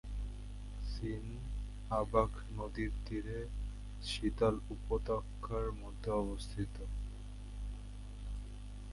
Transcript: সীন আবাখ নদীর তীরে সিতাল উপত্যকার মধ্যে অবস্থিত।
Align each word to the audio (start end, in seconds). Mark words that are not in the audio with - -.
সীন 0.83 1.25
আবাখ 1.91 2.31
নদীর 2.57 2.91
তীরে 3.05 3.39
সিতাল 4.03 4.55
উপত্যকার 4.69 5.65
মধ্যে 5.73 6.09
অবস্থিত। 6.23 6.75